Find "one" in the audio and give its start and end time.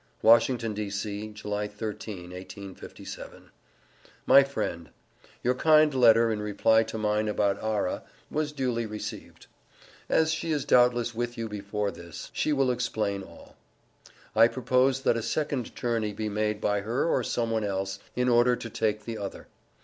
17.51-17.63